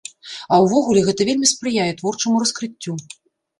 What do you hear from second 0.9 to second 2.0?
гэта вельмі спрыяе